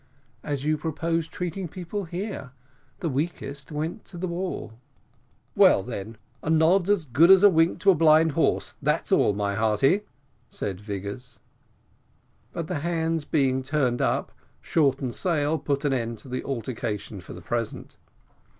[0.41, 2.53] "As you propose treating people here
[3.01, 4.73] `the weakest went to the wall.'"
[5.55, 9.35] "Well, then, a nod's as good as a wink to a blind horse, that's all,
[9.35, 10.01] my hearty,"
[10.49, 11.37] said Vigors.
[12.51, 17.33] But the hands being turned up, "Shorten sail" put an end to the altercation for
[17.33, 17.97] the present.